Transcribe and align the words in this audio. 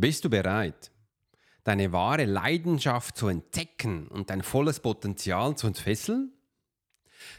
Bist 0.00 0.24
du 0.24 0.30
bereit, 0.30 0.92
deine 1.64 1.92
wahre 1.92 2.24
Leidenschaft 2.24 3.16
zu 3.16 3.26
entdecken 3.26 4.06
und 4.06 4.30
dein 4.30 4.44
volles 4.44 4.78
Potenzial 4.78 5.56
zu 5.56 5.66
entfesseln? 5.66 6.30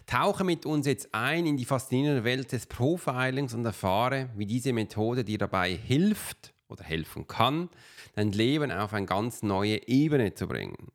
Tauche 0.05 0.43
mit 0.43 0.65
uns 0.65 0.85
jetzt 0.85 1.07
ein 1.13 1.45
in 1.45 1.55
die 1.55 1.63
faszinierende 1.63 2.25
Welt 2.25 2.51
des 2.51 2.65
Profilings 2.65 3.53
und 3.53 3.63
erfahre, 3.63 4.29
wie 4.35 4.45
diese 4.45 4.73
Methode 4.73 5.23
dir 5.23 5.37
dabei 5.37 5.71
hilft 5.71 6.53
oder 6.67 6.83
helfen 6.83 7.27
kann, 7.27 7.69
dein 8.15 8.33
Leben 8.33 8.73
auf 8.73 8.91
eine 8.91 9.05
ganz 9.05 9.41
neue 9.41 9.87
Ebene 9.87 10.33
zu 10.33 10.45
bringen. 10.45 10.89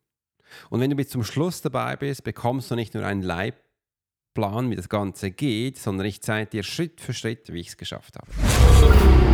Und 0.68 0.80
wenn 0.80 0.90
du 0.90 0.96
bis 0.96 1.08
zum 1.08 1.24
Schluss 1.24 1.62
dabei 1.62 1.96
bist, 1.96 2.24
bekommst 2.24 2.70
du 2.70 2.74
nicht 2.74 2.92
nur 2.92 3.06
einen 3.06 3.22
Leitplan, 3.22 4.68
wie 4.70 4.76
das 4.76 4.90
Ganze 4.90 5.30
geht, 5.30 5.78
sondern 5.78 6.06
ich 6.06 6.20
zeige 6.20 6.50
dir 6.50 6.62
Schritt 6.62 7.00
für 7.00 7.14
Schritt, 7.14 7.54
wie 7.54 7.60
ich 7.60 7.68
es 7.68 7.78
geschafft 7.78 8.16
habe. 8.16 9.33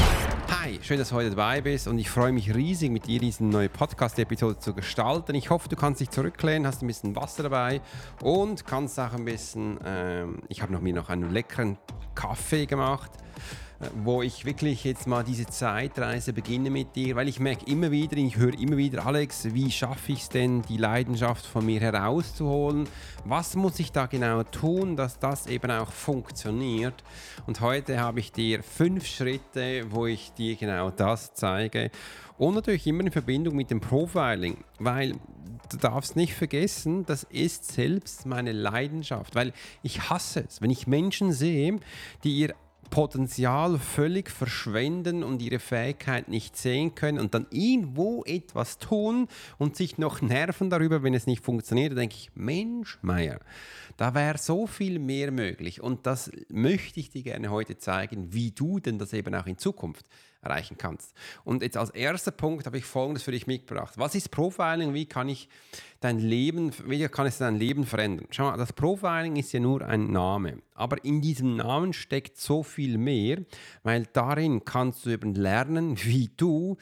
Schön, 0.83 0.97
dass 0.97 1.09
du 1.09 1.15
heute 1.15 1.29
dabei 1.29 1.61
bist 1.61 1.87
und 1.87 1.99
ich 1.99 2.09
freue 2.09 2.31
mich 2.31 2.55
riesig, 2.55 2.89
mit 2.89 3.05
dir 3.05 3.19
diese 3.19 3.45
neue 3.45 3.69
Podcast-Episode 3.69 4.57
zu 4.57 4.73
gestalten. 4.73 5.35
Ich 5.35 5.51
hoffe, 5.51 5.69
du 5.69 5.75
kannst 5.75 6.01
dich 6.01 6.09
zurücklehnen, 6.09 6.65
hast 6.65 6.81
ein 6.81 6.87
bisschen 6.87 7.15
Wasser 7.15 7.43
dabei 7.43 7.81
und 8.23 8.65
kannst 8.65 8.99
auch 8.99 9.13
ein 9.13 9.23
bisschen, 9.23 9.79
ähm, 9.85 10.39
ich 10.49 10.63
habe 10.63 10.73
noch 10.73 10.81
mir 10.81 10.95
noch 10.95 11.09
einen 11.09 11.31
leckeren 11.31 11.77
Kaffee 12.15 12.65
gemacht 12.65 13.11
wo 14.03 14.21
ich 14.21 14.45
wirklich 14.45 14.83
jetzt 14.83 15.07
mal 15.07 15.23
diese 15.23 15.45
Zeitreise 15.45 16.33
beginne 16.33 16.69
mit 16.69 16.95
dir, 16.95 17.15
weil 17.15 17.27
ich 17.27 17.39
merke 17.39 17.65
immer 17.65 17.91
wieder, 17.91 18.17
ich 18.17 18.37
höre 18.37 18.53
immer 18.59 18.77
wieder, 18.77 19.05
Alex, 19.05 19.53
wie 19.53 19.71
schaffe 19.71 20.11
ich 20.11 20.21
es 20.21 20.29
denn, 20.29 20.61
die 20.63 20.77
Leidenschaft 20.77 21.45
von 21.45 21.65
mir 21.65 21.79
herauszuholen? 21.79 22.87
Was 23.25 23.55
muss 23.55 23.79
ich 23.79 23.91
da 23.91 24.05
genau 24.05 24.43
tun, 24.43 24.95
dass 24.95 25.19
das 25.19 25.47
eben 25.47 25.71
auch 25.71 25.91
funktioniert? 25.91 27.03
Und 27.47 27.61
heute 27.61 27.99
habe 27.99 28.19
ich 28.19 28.31
dir 28.31 28.63
fünf 28.63 29.05
Schritte, 29.05 29.85
wo 29.89 30.05
ich 30.05 30.31
dir 30.33 30.55
genau 30.55 30.91
das 30.91 31.33
zeige. 31.33 31.91
Und 32.37 32.55
natürlich 32.55 32.87
immer 32.87 33.01
in 33.01 33.11
Verbindung 33.11 33.55
mit 33.55 33.71
dem 33.71 33.81
Profiling, 33.81 34.63
weil 34.79 35.13
du 35.69 35.77
darfst 35.77 36.15
nicht 36.15 36.33
vergessen, 36.33 37.05
das 37.05 37.23
ist 37.23 37.71
selbst 37.71 38.25
meine 38.25 38.51
Leidenschaft, 38.51 39.35
weil 39.35 39.53
ich 39.83 40.09
hasse 40.09 40.45
es, 40.47 40.61
wenn 40.61 40.69
ich 40.69 40.87
Menschen 40.87 41.31
sehe, 41.31 41.79
die 42.23 42.39
ihr 42.39 42.55
Potenzial 42.91 43.79
völlig 43.79 44.29
verschwenden 44.29 45.23
und 45.23 45.41
ihre 45.41 45.57
Fähigkeit 45.57 46.27
nicht 46.27 46.55
sehen 46.55 46.93
können 46.93 47.19
und 47.19 47.33
dann 47.33 47.47
irgendwo 47.49 48.23
etwas 48.25 48.77
tun 48.77 49.27
und 49.57 49.75
sich 49.75 49.97
noch 49.97 50.21
nerven 50.21 50.69
darüber, 50.69 51.01
wenn 51.01 51.15
es 51.15 51.25
nicht 51.25 51.43
funktioniert, 51.43 51.93
dann 51.93 51.99
denke 51.99 52.17
ich, 52.17 52.29
Mensch, 52.35 52.99
Meier, 53.01 53.39
da 53.97 54.13
wäre 54.13 54.37
so 54.37 54.67
viel 54.67 54.99
mehr 54.99 55.31
möglich. 55.31 55.81
Und 55.81 56.05
das 56.05 56.31
möchte 56.49 56.99
ich 56.99 57.09
dir 57.09 57.23
gerne 57.23 57.49
heute 57.49 57.77
zeigen, 57.77 58.33
wie 58.33 58.51
du 58.51 58.79
denn 58.79 58.99
das 58.99 59.13
eben 59.13 59.33
auch 59.33 59.47
in 59.47 59.57
Zukunft 59.57 60.05
erreichen 60.41 60.77
kannst. 60.77 61.13
Und 61.43 61.61
jetzt 61.61 61.77
als 61.77 61.91
erster 61.91 62.31
Punkt 62.31 62.65
habe 62.65 62.77
ich 62.77 62.85
Folgendes 62.85 63.23
für 63.23 63.31
dich 63.31 63.47
mitgebracht. 63.47 63.93
Was 63.97 64.15
ist 64.15 64.31
Profiling? 64.31 64.93
Wie 64.93 65.05
kann 65.05 65.29
ich 65.29 65.47
dein 65.99 66.19
Leben, 66.19 66.71
wie 66.85 67.07
kann 67.07 67.27
es 67.27 67.37
dein 67.37 67.55
Leben 67.55 67.85
verändern? 67.85 68.27
Schau 68.31 68.45
mal, 68.45 68.57
das 68.57 68.73
Profiling 68.73 69.35
ist 69.35 69.51
ja 69.53 69.59
nur 69.59 69.85
ein 69.85 70.11
Name, 70.11 70.61
aber 70.73 71.03
in 71.05 71.21
diesem 71.21 71.57
Namen 71.57 71.93
steckt 71.93 72.37
so 72.37 72.63
viel 72.63 72.97
mehr, 72.97 73.37
weil 73.83 74.07
darin 74.13 74.65
kannst 74.65 75.05
du 75.05 75.11
eben 75.11 75.35
lernen, 75.35 75.97
wie 76.03 76.29
du 76.35 76.77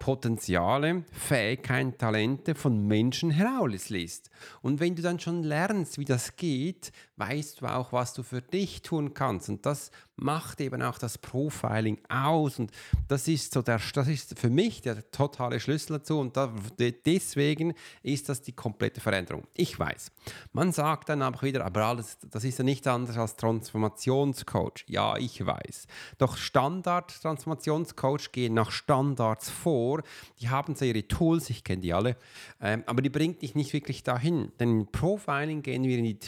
Potenziale, 0.00 1.04
Fähigkeiten, 1.12 1.98
Talente 1.98 2.54
von 2.54 2.86
Menschen 2.86 3.30
herauslässt. 3.30 4.30
Und 4.62 4.80
wenn 4.80 4.96
du 4.96 5.02
dann 5.02 5.20
schon 5.20 5.42
lernst, 5.42 5.98
wie 5.98 6.06
das 6.06 6.36
geht, 6.36 6.90
weißt 7.20 7.60
du 7.60 7.66
auch, 7.66 7.92
was 7.92 8.14
du 8.14 8.22
für 8.22 8.42
dich 8.42 8.82
tun 8.82 9.14
kannst. 9.14 9.48
Und 9.48 9.64
das 9.66 9.90
macht 10.20 10.60
eben 10.60 10.82
auch 10.82 10.98
das 10.98 11.18
Profiling 11.18 11.98
aus. 12.08 12.58
Und 12.58 12.70
das 13.08 13.26
ist 13.26 13.52
so 13.52 13.62
der, 13.62 13.80
das 13.94 14.08
ist 14.08 14.38
für 14.38 14.50
mich 14.50 14.82
der 14.82 15.10
totale 15.10 15.60
Schlüssel 15.60 15.98
dazu. 15.98 16.18
Und 16.18 16.36
da, 16.36 16.52
deswegen 16.78 17.74
ist 18.02 18.28
das 18.28 18.42
die 18.42 18.52
komplette 18.52 19.00
Veränderung. 19.00 19.46
Ich 19.54 19.78
weiß. 19.78 20.12
Man 20.52 20.72
sagt 20.72 21.08
dann 21.08 21.22
aber 21.22 21.42
wieder, 21.42 21.64
aber 21.64 21.84
alles, 21.84 22.18
das 22.30 22.44
ist 22.44 22.58
ja 22.58 22.64
nicht 22.64 22.86
anders 22.86 23.16
als 23.16 23.36
Transformationscoach. 23.36 24.84
Ja, 24.86 25.16
ich 25.16 25.44
weiß. 25.44 25.86
Doch 26.18 26.36
Standard-Transformationscoach 26.36 28.32
gehen 28.32 28.54
nach 28.54 28.70
Standards 28.70 29.50
vor. 29.50 30.02
Die 30.40 30.48
haben 30.48 30.74
so 30.74 30.84
ihre 30.84 31.06
Tools, 31.06 31.50
ich 31.50 31.64
kenne 31.64 31.82
die 31.82 31.92
alle, 31.92 32.16
ähm, 32.60 32.82
aber 32.86 33.02
die 33.02 33.10
bringt 33.10 33.42
dich 33.42 33.54
nicht 33.54 33.72
wirklich 33.72 34.02
dahin. 34.02 34.52
Denn 34.60 34.80
im 34.80 34.86
Profiling 34.86 35.62
gehen 35.62 35.84
wir 35.84 35.98
in 35.98 36.04
die 36.04 36.18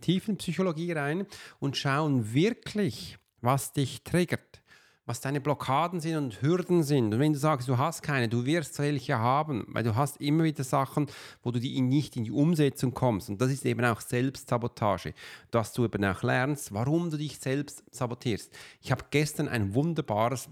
tiefen 0.00 0.36
Psychologie 0.36 0.92
rein 0.92 1.26
und 1.58 1.76
schauen 1.76 2.32
wirklich, 2.34 3.18
was 3.40 3.72
dich 3.72 4.02
triggert, 4.02 4.62
was 5.06 5.20
deine 5.20 5.40
Blockaden 5.40 6.00
sind 6.00 6.16
und 6.16 6.42
Hürden 6.42 6.82
sind. 6.82 7.14
Und 7.14 7.20
wenn 7.20 7.32
du 7.32 7.38
sagst, 7.38 7.68
du 7.68 7.78
hast 7.78 8.02
keine, 8.02 8.28
du 8.28 8.44
wirst 8.44 8.78
welche 8.80 9.18
haben, 9.18 9.64
weil 9.68 9.84
du 9.84 9.94
hast 9.94 10.20
immer 10.20 10.44
wieder 10.44 10.64
Sachen, 10.64 11.06
wo 11.42 11.52
du 11.52 11.60
die 11.60 11.80
nicht 11.80 12.16
in 12.16 12.24
die 12.24 12.32
Umsetzung 12.32 12.92
kommst. 12.92 13.28
Und 13.28 13.40
das 13.40 13.52
ist 13.52 13.64
eben 13.64 13.84
auch 13.84 14.00
Selbstsabotage, 14.00 15.14
dass 15.50 15.72
du 15.72 15.84
eben 15.84 16.04
auch 16.04 16.22
lernst, 16.22 16.74
warum 16.74 17.10
du 17.10 17.16
dich 17.16 17.38
selbst 17.38 17.84
sabotierst. 17.92 18.52
Ich 18.80 18.90
habe 18.90 19.04
gestern 19.10 19.48
ein 19.48 19.74
wunderbares 19.74 20.48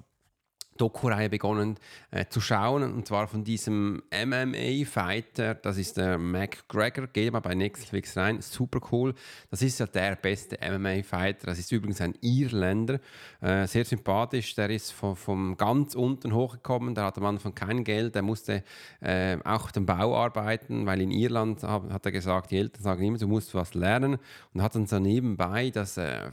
Doku-Reihe 0.77 1.29
begonnen 1.29 1.77
äh, 2.11 2.27
zu 2.27 2.41
schauen 2.41 2.83
und 2.83 3.07
zwar 3.07 3.29
von 3.29 3.45
diesem 3.45 4.03
MMA-Fighter, 4.13 5.55
das 5.55 5.79
ist 5.79 5.97
der 5.97 6.19
McGregor, 6.19 7.07
geht 7.07 7.33
mal 7.33 7.41
bei 7.41 7.55
Netflix 7.55 8.17
rein, 8.17 8.41
super 8.41 8.81
cool. 8.93 9.15
Das 9.51 9.63
ist 9.63 9.81
ja 9.81 9.87
der 9.87 10.17
beste 10.17 10.59
MMA-Fighter, 10.59 11.47
das 11.47 11.59
ist 11.59 11.71
übrigens 11.73 12.01
ein 12.01 12.15
Irländer, 12.21 13.01
äh, 13.41 13.67
sehr 13.67 13.85
sympathisch, 13.85 14.55
der 14.55 14.71
ist 14.71 14.93
von, 14.93 15.17
von 15.17 15.57
ganz 15.57 15.95
unten 15.95 16.35
hochgekommen, 16.35 16.95
der 16.95 17.05
hatte 17.05 17.21
am 17.21 17.27
Anfang 17.27 17.55
kein 17.55 17.85
Geld, 17.85 18.15
der 18.15 18.23
musste 18.23 18.65
äh, 19.01 19.39
auch 19.45 19.71
den 19.71 19.87
Bau 19.87 20.17
arbeiten, 20.17 20.87
weil 20.87 21.01
in 21.01 21.11
Irland 21.11 21.63
hat, 21.63 21.91
hat, 21.91 22.07
er 22.07 22.13
gesagt, 22.13 22.51
die 22.51 22.59
Eltern 22.59 22.83
sagen 22.83 23.05
immer, 23.05 23.19
du 23.19 23.29
musst 23.29 23.55
was 23.55 23.75
lernen 23.75 24.19
und 24.53 24.63
hat 24.63 24.75
dann 24.75 24.87
so 24.87 24.99
nebenbei 24.99 25.71
das 25.71 25.97
äh, 25.97 26.31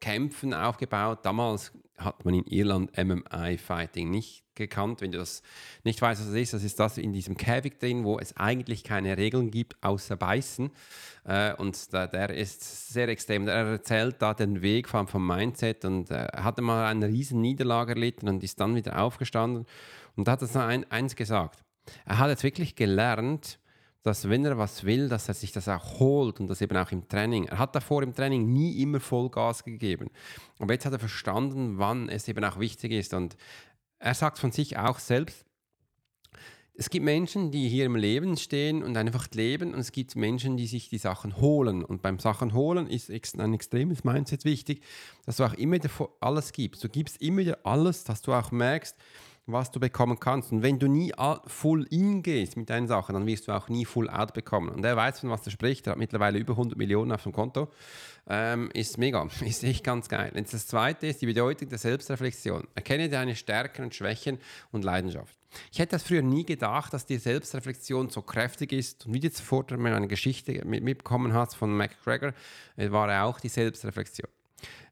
Kämpfen 0.00 0.52
aufgebaut. 0.52 1.20
Damals 1.22 1.72
hat 1.96 2.24
man 2.24 2.34
in 2.34 2.44
Irland 2.44 2.96
MMA-Fighting 2.96 4.10
nicht 4.10 4.44
gekannt. 4.54 5.00
Wenn 5.00 5.12
du 5.12 5.18
das 5.18 5.42
nicht 5.84 6.00
weißt, 6.00 6.20
was 6.20 6.28
das 6.28 6.36
ist, 6.36 6.52
das 6.52 6.64
ist 6.64 6.78
das 6.78 6.98
in 6.98 7.12
diesem 7.12 7.36
Käfig 7.36 7.78
drin, 7.78 8.04
wo 8.04 8.18
es 8.18 8.36
eigentlich 8.36 8.84
keine 8.84 9.16
Regeln 9.16 9.50
gibt, 9.50 9.82
außer 9.82 10.16
Beißen. 10.16 10.70
Äh, 11.24 11.54
und 11.54 11.92
der, 11.92 12.30
ist 12.30 12.92
sehr 12.92 13.08
extrem. 13.08 13.48
Er 13.48 13.66
erzählt 13.66 14.16
da 14.20 14.34
den 14.34 14.62
Weg 14.62 14.88
vom, 14.88 15.06
Mindset 15.26 15.84
und 15.84 16.10
äh, 16.10 16.28
hatte 16.34 16.62
mal 16.62 16.86
eine 16.86 17.08
riesen 17.08 17.40
Niederlage 17.40 17.92
erlitten 17.92 18.28
und 18.28 18.42
ist 18.42 18.60
dann 18.60 18.74
wieder 18.74 19.00
aufgestanden 19.00 19.66
und 20.16 20.28
hat 20.28 20.42
das 20.42 20.56
ein, 20.56 20.90
eins 20.90 21.16
gesagt. 21.16 21.62
Er 22.04 22.18
hat 22.18 22.30
jetzt 22.30 22.44
wirklich 22.44 22.76
gelernt, 22.76 23.58
dass 24.02 24.28
wenn 24.28 24.44
er 24.44 24.58
was 24.58 24.84
will, 24.84 25.08
dass 25.08 25.28
er 25.28 25.34
sich 25.34 25.52
das 25.52 25.68
auch 25.68 26.00
holt 26.00 26.40
und 26.40 26.48
das 26.48 26.60
eben 26.60 26.76
auch 26.76 26.90
im 26.90 27.08
Training. 27.08 27.46
Er 27.46 27.58
hat 27.58 27.74
davor 27.74 28.02
im 28.02 28.14
Training 28.14 28.52
nie 28.52 28.82
immer 28.82 29.00
Vollgas 29.00 29.64
gegeben. 29.64 30.10
Aber 30.58 30.72
jetzt 30.72 30.86
hat 30.86 30.92
er 30.92 30.98
verstanden, 30.98 31.78
wann 31.78 32.08
es 32.08 32.26
eben 32.26 32.44
auch 32.44 32.58
wichtig 32.58 32.92
ist. 32.92 33.14
Und 33.14 33.36
er 33.98 34.14
sagt 34.14 34.38
von 34.38 34.50
sich 34.50 34.76
auch 34.76 34.98
selbst, 34.98 35.44
es 36.74 36.88
gibt 36.88 37.04
Menschen, 37.04 37.50
die 37.50 37.68
hier 37.68 37.84
im 37.84 37.96
Leben 37.96 38.36
stehen 38.38 38.82
und 38.82 38.96
einfach 38.96 39.28
leben 39.34 39.74
und 39.74 39.80
es 39.80 39.92
gibt 39.92 40.16
Menschen, 40.16 40.56
die 40.56 40.66
sich 40.66 40.88
die 40.88 40.98
Sachen 40.98 41.36
holen. 41.36 41.84
Und 41.84 42.00
beim 42.00 42.18
Sachen 42.18 42.54
holen 42.54 42.86
ist 42.86 43.10
ein 43.38 43.52
extremes 43.52 44.04
Mindset 44.04 44.46
wichtig, 44.46 44.82
dass 45.26 45.36
du 45.36 45.44
auch 45.44 45.52
immer 45.52 45.76
alles 46.20 46.52
gibst. 46.52 46.82
Du 46.82 46.88
gibst 46.88 47.20
immer 47.20 47.38
wieder 47.38 47.58
alles, 47.64 48.04
dass 48.04 48.22
du 48.22 48.32
auch 48.32 48.50
merkst, 48.50 48.96
was 49.46 49.70
du 49.70 49.80
bekommen 49.80 50.20
kannst. 50.20 50.52
Und 50.52 50.62
wenn 50.62 50.78
du 50.78 50.86
nie 50.86 51.12
full 51.46 51.86
in 51.90 52.22
gehst 52.22 52.56
mit 52.56 52.70
deinen 52.70 52.86
Sachen, 52.86 53.14
dann 53.14 53.26
wirst 53.26 53.48
du 53.48 53.52
auch 53.52 53.68
nie 53.68 53.84
full 53.84 54.08
out 54.08 54.34
bekommen. 54.34 54.68
Und 54.68 54.84
er 54.84 54.96
weiß, 54.96 55.20
von 55.20 55.30
was 55.30 55.44
er 55.46 55.50
spricht. 55.50 55.86
Er 55.86 55.92
hat 55.92 55.98
mittlerweile 55.98 56.38
über 56.38 56.52
100 56.52 56.78
Millionen 56.78 57.12
auf 57.12 57.24
dem 57.24 57.32
Konto. 57.32 57.68
Ähm, 58.28 58.70
ist 58.72 58.98
mega, 58.98 59.26
ist 59.44 59.64
echt 59.64 59.82
ganz 59.82 60.08
geil. 60.08 60.32
Und 60.34 60.52
das 60.52 60.66
zweite 60.66 61.08
ist 61.08 61.20
die 61.22 61.26
Bedeutung 61.26 61.68
der 61.68 61.78
Selbstreflexion. 61.78 62.68
Erkenne 62.74 63.08
deine 63.08 63.34
Stärken 63.34 63.84
und 63.84 63.94
Schwächen 63.94 64.38
und 64.70 64.84
Leidenschaft. 64.84 65.36
Ich 65.70 65.80
hätte 65.80 65.96
das 65.96 66.04
früher 66.04 66.22
nie 66.22 66.44
gedacht, 66.44 66.94
dass 66.94 67.04
die 67.04 67.18
Selbstreflexion 67.18 68.10
so 68.10 68.22
kräftig 68.22 68.72
ist. 68.72 69.06
Und 69.06 69.14
wie 69.14 69.20
du 69.20 69.30
zuvor 69.30 69.66
eine 69.70 70.08
Geschichte 70.08 70.64
mitbekommen 70.64 71.34
hast 71.34 71.56
von 71.56 71.76
McGregor, 71.76 72.32
äh, 72.76 72.90
war 72.90 73.10
er 73.10 73.24
auch 73.24 73.40
die 73.40 73.48
Selbstreflexion. 73.48 74.28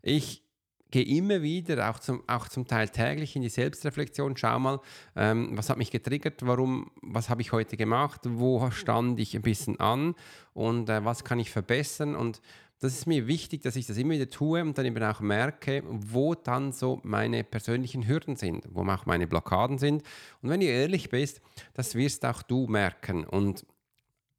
Ich 0.03 0.43
gehe 0.90 1.04
immer 1.04 1.42
wieder, 1.42 1.90
auch 1.90 1.98
zum, 1.98 2.22
auch 2.26 2.48
zum 2.48 2.66
Teil 2.66 2.88
täglich 2.88 3.37
in 3.37 3.42
die 3.42 3.48
Selbstreflexion, 3.48 4.37
schau 4.37 4.58
mal, 4.58 4.81
ähm, 5.16 5.56
was 5.56 5.70
hat 5.70 5.78
mich 5.78 5.90
getriggert, 5.90 6.46
warum, 6.46 6.90
was 7.02 7.28
habe 7.28 7.42
ich 7.42 7.52
heute 7.52 7.76
gemacht, 7.76 8.22
wo 8.25 8.70
stand 8.70 9.19
ich 9.20 9.34
ein 9.34 9.42
bisschen 9.42 9.78
an? 9.81 10.14
Und 10.54 10.88
äh, 10.88 11.04
was 11.04 11.25
kann 11.25 11.38
ich 11.38 11.50
verbessern? 11.50 12.14
Und 12.14 12.40
das 12.81 12.94
ist 12.94 13.06
mir 13.06 13.26
wichtig, 13.26 13.62
dass 13.62 13.76
ich 13.76 13.87
das 13.87 13.98
immer 13.98 14.14
wieder 14.14 14.31
tue 14.31 14.62
und 14.62 14.76
dann 14.78 14.87
eben 14.87 15.02
auch 15.04 15.20
merke, 15.20 15.82
wo 15.87 16.34
dann 16.34 16.72
so 16.72 16.98
meine 17.02 17.44
persönlichen 17.44 18.08
Hürden 18.08 18.36
sind, 18.36 18.66
wo 18.70 18.82
auch 18.82 19.04
meine 19.04 19.26
Blockaden 19.26 19.76
sind. 19.76 20.02
Und 20.40 20.48
wenn 20.48 20.60
du 20.60 20.66
ehrlich 20.66 21.10
bist, 21.10 21.43
das 21.75 21.94
wirst 21.94 22.25
auch 22.25 22.43
du 22.43 22.66
merken. 22.66 23.25
Und 23.25 23.66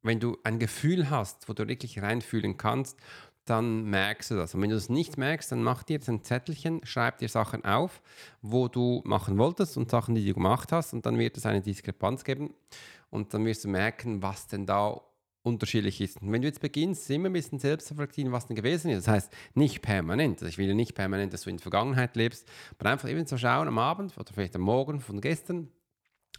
wenn 0.02 0.18
du 0.18 0.36
ein 0.42 0.58
Gefühl 0.58 1.08
hast, 1.08 1.48
wo 1.48 1.52
du 1.52 1.68
wirklich 1.68 2.02
reinfühlen 2.02 2.56
kannst, 2.56 2.98
dann 3.44 3.84
merkst 3.84 4.30
du 4.30 4.36
das. 4.36 4.54
Und 4.54 4.62
wenn 4.62 4.70
du 4.70 4.76
es 4.76 4.88
nicht 4.88 5.18
merkst, 5.18 5.50
dann 5.50 5.62
mach 5.62 5.82
dir 5.82 5.94
jetzt 5.94 6.08
ein 6.08 6.22
Zettelchen, 6.22 6.80
schreib 6.84 7.18
dir 7.18 7.28
Sachen 7.28 7.64
auf, 7.64 8.00
wo 8.40 8.68
du 8.68 9.02
machen 9.04 9.38
wolltest 9.38 9.76
und 9.76 9.90
Sachen, 9.90 10.14
die 10.14 10.26
du 10.26 10.34
gemacht 10.34 10.70
hast. 10.72 10.92
Und 10.92 11.06
dann 11.06 11.18
wird 11.18 11.36
es 11.36 11.46
eine 11.46 11.60
Diskrepanz 11.60 12.24
geben. 12.24 12.54
Und 13.10 13.34
dann 13.34 13.44
wirst 13.44 13.64
du 13.64 13.68
merken, 13.68 14.22
was 14.22 14.46
denn 14.46 14.64
da 14.64 15.00
unterschiedlich 15.42 16.00
ist. 16.00 16.22
Und 16.22 16.30
wenn 16.30 16.42
du 16.42 16.48
jetzt 16.48 16.60
beginnst, 16.60 17.10
immer 17.10 17.28
ein 17.28 17.32
bisschen 17.32 17.58
selbst 17.58 17.88
zu 17.88 17.94
reflektieren, 17.94 18.32
was 18.32 18.46
denn 18.46 18.56
gewesen 18.56 18.90
ist, 18.90 19.06
das 19.06 19.14
heißt 19.14 19.32
nicht 19.54 19.82
permanent, 19.82 20.36
also 20.36 20.46
ich 20.46 20.58
will 20.58 20.72
nicht 20.74 20.94
permanent, 20.94 21.32
dass 21.32 21.42
du 21.42 21.50
in 21.50 21.56
der 21.56 21.62
Vergangenheit 21.62 22.14
lebst, 22.16 22.48
aber 22.78 22.90
einfach 22.90 23.08
eben 23.08 23.26
zu 23.26 23.36
schauen 23.38 23.66
am 23.66 23.78
Abend 23.78 24.16
oder 24.16 24.32
vielleicht 24.32 24.54
am 24.54 24.62
Morgen 24.62 25.00
von 25.00 25.20
gestern, 25.20 25.68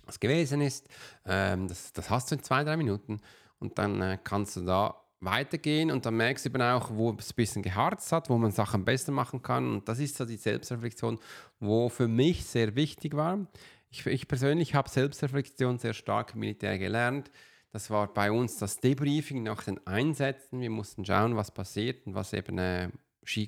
was 0.06 0.20
gewesen 0.20 0.62
ist, 0.62 0.88
ähm, 1.26 1.68
das, 1.68 1.92
das 1.92 2.10
hast 2.10 2.32
du 2.32 2.36
in 2.36 2.44
zwei, 2.44 2.64
drei 2.64 2.78
Minuten 2.78 3.20
und 3.60 3.78
dann 3.78 4.02
äh, 4.02 4.18
kannst 4.24 4.56
du 4.56 4.62
da 4.62 5.03
weitergehen 5.24 5.92
und 5.92 6.06
dann 6.06 6.16
merkst 6.18 6.46
du 6.46 6.50
eben 6.50 6.62
auch, 6.62 6.90
wo 6.94 7.12
es 7.12 7.32
ein 7.32 7.36
bisschen 7.36 7.62
geharzt 7.62 8.12
hat, 8.12 8.30
wo 8.30 8.38
man 8.38 8.52
Sachen 8.52 8.86
besser 8.86 9.12
machen 9.12 9.42
kann. 9.42 9.76
Und 9.76 9.90
das 9.90 10.00
ist 10.00 10.18
so 10.18 10.26
die 10.26 10.38
Selbstreflexion, 10.38 11.20
wo 11.60 11.90
für 11.90 12.08
mich 12.08 12.46
sehr 12.46 12.76
wichtig 12.76 13.16
war. 13.16 13.46
Ich, 13.90 14.06
ich 14.06 14.28
persönlich 14.28 14.76
habe 14.76 14.90
Selbstreflexion 14.90 15.78
sehr 15.78 15.94
stark 15.94 16.34
im 16.34 16.42
Militär 16.42 16.78
gelernt. 16.78 17.32
Das 17.72 17.90
war 17.90 18.14
bei 18.14 18.32
uns 18.32 18.58
das 18.58 18.78
Debriefing 18.78 19.44
nach 19.44 19.64
den 19.64 19.86
Einsätzen. 19.88 20.62
Wir 20.62 20.70
mussten 20.70 21.06
schauen, 21.06 21.36
was 21.36 21.52
passiert 21.52 22.06
und 22.06 22.14
was 22.14 22.34
eben 22.34 22.58
äh, 22.58 22.90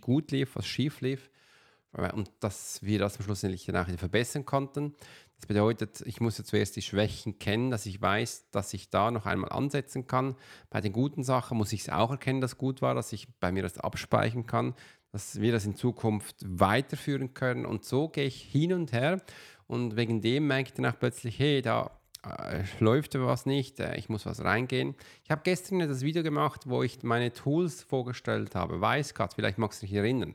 gut 0.02 0.32
lief, 0.32 0.56
was 0.56 0.66
schief 0.66 1.02
lief. 1.02 1.30
Äh, 1.98 2.12
und 2.14 2.32
dass 2.40 2.82
wir 2.84 3.00
das 3.00 3.18
am 3.18 3.24
Schluss 3.24 3.42
dann 3.42 3.76
auch 3.76 3.88
verbessern 3.98 4.46
konnten. 4.46 4.96
Das 5.38 5.48
bedeutet, 5.48 6.02
ich 6.06 6.22
muss 6.22 6.38
ja 6.38 6.44
zuerst 6.44 6.76
die 6.76 6.82
Schwächen 6.82 7.40
kennen, 7.40 7.70
dass 7.70 7.86
ich 7.86 8.02
weiß, 8.02 8.52
dass 8.52 8.74
ich 8.74 8.90
da 8.90 9.12
noch 9.12 9.26
einmal 9.26 9.52
ansetzen 9.52 10.08
kann. 10.08 10.36
Bei 10.70 10.80
den 10.80 10.94
guten 10.94 11.24
Sachen 11.24 11.58
muss 11.58 11.74
ich 11.74 11.82
es 11.82 11.90
auch 11.90 12.12
erkennen, 12.12 12.40
dass 12.40 12.58
gut 12.58 12.82
war, 12.82 12.96
dass 12.96 13.12
ich 13.12 13.28
bei 13.40 13.52
mir 13.52 13.62
das 13.62 13.78
abspeichern 13.78 14.46
kann, 14.46 14.76
dass 15.12 15.42
wir 15.42 15.52
das 15.52 15.66
in 15.66 15.76
Zukunft 15.76 16.38
weiterführen 16.46 17.34
können. 17.34 17.66
Und 17.66 17.84
so 17.84 18.08
gehe 18.08 18.26
ich 18.26 18.42
hin 18.42 18.72
und 18.72 18.94
her. 18.94 19.22
Und 19.68 19.98
wegen 19.98 20.22
dem 20.22 20.48
merke 20.48 20.70
ich 20.70 20.74
dann 20.74 20.86
auch 20.86 20.98
plötzlich, 20.98 21.38
hey, 21.38 21.62
da 21.62 21.92
äh, 22.24 22.64
läuft 22.80 23.16
was 23.16 23.46
nicht, 23.46 23.80
äh, 23.80 23.98
ich 23.98 24.10
muss 24.10 24.26
was 24.26 24.44
reingehen. 24.44 24.96
Ich 25.24 25.32
habe 25.32 25.42
gestern 25.44 25.80
das 25.80 26.02
Video 26.02 26.24
gemacht, 26.24 26.62
wo 26.66 26.82
ich 26.82 27.04
meine 27.04 27.34
Tools 27.34 27.84
vorgestellt 27.84 28.56
habe. 28.56 28.80
Weißcut, 28.80 29.34
vielleicht 29.34 29.58
magst 29.58 29.82
du 29.82 29.86
dich 29.86 29.96
erinnern. 29.96 30.34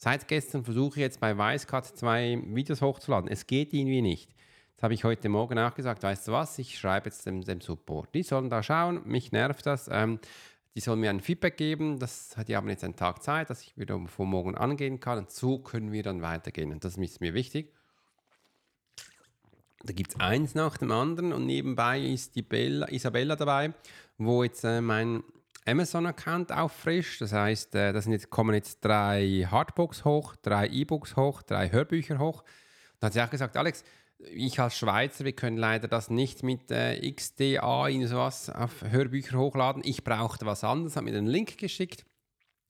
Seit 0.00 0.28
gestern 0.28 0.64
versuche 0.64 1.00
ich 1.00 1.02
jetzt 1.02 1.18
bei 1.18 1.36
Weißcut 1.36 1.84
zwei 1.84 2.40
Videos 2.46 2.80
hochzuladen. 2.80 3.28
Es 3.28 3.48
geht 3.48 3.74
irgendwie 3.74 4.00
nicht. 4.00 4.30
Das 4.76 4.84
habe 4.84 4.94
ich 4.94 5.02
heute 5.02 5.28
Morgen 5.28 5.58
auch 5.58 5.74
gesagt. 5.74 6.04
Weißt 6.04 6.28
du 6.28 6.32
was? 6.32 6.56
Ich 6.60 6.78
schreibe 6.78 7.08
jetzt 7.08 7.26
dem, 7.26 7.42
dem 7.42 7.60
Support. 7.60 8.14
Die 8.14 8.22
sollen 8.22 8.48
da 8.48 8.62
schauen. 8.62 9.02
Mich 9.06 9.32
nervt 9.32 9.66
das. 9.66 9.88
Ähm, 9.90 10.20
die 10.76 10.80
sollen 10.80 11.00
mir 11.00 11.10
ein 11.10 11.18
Feedback 11.18 11.56
geben. 11.56 11.98
Das, 11.98 12.36
die 12.46 12.54
haben 12.54 12.68
jetzt 12.68 12.84
einen 12.84 12.94
Tag 12.94 13.24
Zeit, 13.24 13.50
dass 13.50 13.62
ich 13.62 13.76
wieder 13.76 14.00
von 14.06 14.28
morgen 14.28 14.54
angehen 14.54 15.00
kann. 15.00 15.18
Und 15.18 15.32
so 15.32 15.58
können 15.58 15.90
wir 15.90 16.04
dann 16.04 16.22
weitergehen. 16.22 16.70
Und 16.70 16.84
das 16.84 16.96
ist 16.96 17.20
mir 17.20 17.34
wichtig. 17.34 17.74
Da 19.82 19.92
gibt 19.92 20.12
es 20.12 20.20
eins 20.20 20.54
nach 20.54 20.78
dem 20.78 20.92
anderen 20.92 21.32
und 21.32 21.44
nebenbei 21.44 22.00
ist 22.00 22.36
die 22.36 22.42
Bella, 22.42 22.88
Isabella 22.88 23.34
dabei, 23.34 23.74
wo 24.16 24.44
jetzt 24.44 24.64
äh, 24.64 24.80
mein 24.80 25.24
Amazon-Account 25.68 26.52
auffrischt. 26.52 27.20
Das 27.20 27.32
heißt, 27.32 27.74
äh, 27.74 27.92
da 27.92 28.00
kommen 28.30 28.54
jetzt 28.54 28.84
drei 28.84 29.46
Hardbooks 29.50 30.04
hoch, 30.04 30.34
drei 30.36 30.68
E-Books 30.68 31.16
hoch, 31.16 31.42
drei 31.42 31.70
Hörbücher 31.70 32.18
hoch. 32.18 32.44
Da 33.00 33.06
hat 33.06 33.12
sie 33.12 33.22
auch 33.22 33.30
gesagt, 33.30 33.56
Alex, 33.56 33.84
ich 34.18 34.58
als 34.58 34.76
Schweizer, 34.76 35.24
wir 35.24 35.32
können 35.32 35.56
leider 35.56 35.86
das 35.86 36.10
nicht 36.10 36.42
mit 36.42 36.70
äh, 36.70 37.12
XDA 37.12 37.88
in 37.88 38.06
sowas 38.06 38.50
auf 38.50 38.82
Hörbücher 38.82 39.38
hochladen. 39.38 39.82
Ich 39.84 40.02
brauchte 40.02 40.46
was 40.46 40.64
anderes, 40.64 40.96
habe 40.96 41.04
mir 41.04 41.12
den 41.12 41.26
Link 41.26 41.58
geschickt. 41.58 42.04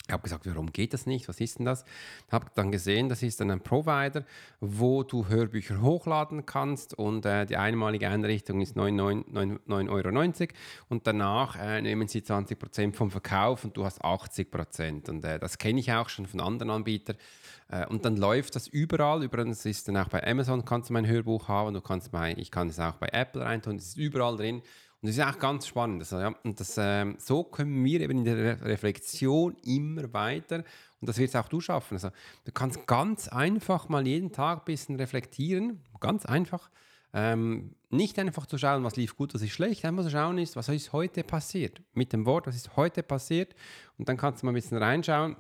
Ich 0.09 0.13
habe 0.15 0.23
gesagt, 0.23 0.47
warum 0.47 0.73
geht 0.73 0.95
das 0.95 1.05
nicht? 1.05 1.29
Was 1.29 1.39
ist 1.39 1.59
denn 1.59 1.67
das? 1.67 1.85
Ich 2.27 2.33
habe 2.33 2.47
dann 2.55 2.73
gesehen, 2.73 3.11
das 3.11 3.23
ist 3.23 3.41
dann 3.41 3.51
ein 3.51 3.61
Provider, 3.61 4.25
wo 4.59 5.03
du 5.03 5.29
Hörbücher 5.29 5.83
hochladen 5.83 6.47
kannst 6.47 6.95
und 6.95 7.27
äh, 7.27 7.45
die 7.45 7.59
einmalige 7.59 8.09
Einrichtung 8.09 8.63
ist 8.63 8.75
9,90 8.75 9.91
Euro 9.91 10.33
und 10.89 11.07
danach 11.07 11.57
äh, 11.57 11.83
nehmen 11.83 12.09
sie 12.09 12.21
20% 12.21 12.95
vom 12.95 13.11
Verkauf 13.11 13.65
und 13.65 13.77
du 13.77 13.85
hast 13.85 14.03
80%. 14.03 15.11
Und 15.11 15.27
äh, 15.27 15.39
das 15.39 15.59
kenne 15.59 15.79
ich 15.79 15.93
auch 15.93 16.09
schon 16.09 16.25
von 16.25 16.41
anderen 16.41 16.71
Anbietern. 16.71 17.17
Äh, 17.69 17.87
und 17.87 18.07
dann 18.07 18.17
läuft 18.17 18.57
das 18.57 18.67
überall. 18.67 19.23
Übrigens 19.23 19.67
ist 19.67 19.89
dann 19.89 19.99
auch 19.99 20.09
bei 20.09 20.27
Amazon 20.27 20.65
kannst 20.65 20.89
du 20.89 20.95
mein 20.95 21.07
Hörbuch 21.07 21.49
haben, 21.49 21.75
du 21.75 21.83
kannst 21.83 22.11
bei, 22.13 22.35
ich 22.39 22.51
kann 22.51 22.69
es 22.69 22.81
auch 22.81 22.95
bei 22.95 23.09
Apple 23.13 23.43
reintun, 23.43 23.77
es 23.77 23.89
ist 23.89 23.99
überall 23.99 24.39
drin. 24.39 24.63
Und 25.01 25.09
das 25.09 25.17
ist 25.17 25.25
auch 25.25 25.39
ganz 25.39 25.67
spannend. 25.67 26.03
Also, 26.03 26.19
ja, 26.19 26.35
und 26.43 26.59
das, 26.59 26.75
ähm, 26.77 27.17
so 27.19 27.45
können 27.45 27.85
wir 27.85 28.01
eben 28.01 28.19
in 28.19 28.25
der 28.25 28.61
Reflexion 28.63 29.57
immer 29.65 30.13
weiter 30.13 30.65
und 31.01 31.09
das 31.09 31.19
wirst 31.19 31.37
auch 31.37 31.49
du 31.49 31.61
schaffen. 31.61 31.95
Also, 31.95 32.11
du 32.45 32.53
kannst 32.53 32.87
ganz 32.87 33.29
einfach 33.29 33.89
mal 33.89 34.07
jeden 34.07 34.33
Tag 34.33 34.61
ein 34.61 34.65
bisschen 34.65 34.97
reflektieren, 34.97 35.81
ganz 36.01 36.27
einfach. 36.27 36.71
Ähm, 37.15 37.75
nicht 37.91 38.19
einfach 38.19 38.47
zu 38.47 38.59
schauen, 38.59 38.85
was 38.85 38.97
lief 38.97 39.17
gut, 39.17 39.33
was 39.33 39.41
ist 39.41 39.53
schlecht, 39.53 39.85
einfach 39.85 40.05
zu 40.05 40.11
schauen 40.11 40.37
ist, 40.37 40.57
was 40.57 40.69
ist 40.69 40.93
heute 40.93 41.25
passiert. 41.25 41.81
Mit 41.95 42.13
dem 42.13 42.27
Wort, 42.27 42.47
was 42.47 42.57
ist 42.57 42.77
heute 42.77 43.03
passiert. 43.03 43.55
Und 43.97 44.09
dann 44.09 44.17
kannst 44.17 44.43
du 44.43 44.47
mal 44.47 44.53
ein 44.53 44.57
bisschen 44.57 44.79
reinschauen 44.79 45.37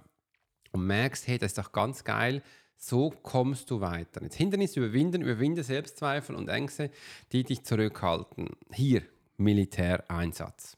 und 0.73 0.87
merkst, 0.87 1.27
hey, 1.27 1.39
das 1.39 1.53
ist 1.53 1.59
doch 1.59 1.73
ganz 1.73 2.05
geil. 2.05 2.43
So 2.77 3.11
kommst 3.11 3.71
du 3.71 3.81
weiter. 3.81 4.23
Jetzt 4.23 4.37
Hindernisse 4.37 4.81
überwinden, 4.81 5.21
überwinde 5.21 5.63
Selbstzweifel 5.63 6.37
und 6.37 6.49
Ängste, 6.49 6.91
die 7.33 7.43
dich 7.45 7.65
zurückhalten. 7.65 8.51
Hier, 8.73 9.03
Militäreinsatz. 9.39 10.77